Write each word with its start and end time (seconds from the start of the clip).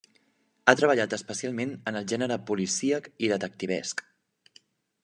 Ha 0.63 0.73
treballat 0.79 1.13
especialment 1.17 1.75
en 1.91 2.01
el 2.01 2.09
gènere 2.13 2.41
policíac 2.49 3.13
i 3.27 3.31
detectivesc. 3.35 4.05